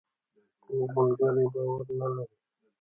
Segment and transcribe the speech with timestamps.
[0.63, 2.35] کوږ ملګری باور نه لري